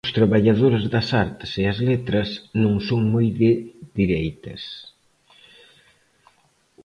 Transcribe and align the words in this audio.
Os 0.07 0.15
traballadores 0.19 0.83
das 0.93 1.07
artes 1.25 1.51
e 1.61 1.63
as 1.71 1.77
letras 1.89 2.29
non 2.61 2.73
son 2.87 3.01
moi 3.13 3.27
de 3.39 3.51
dereitas. 3.97 4.63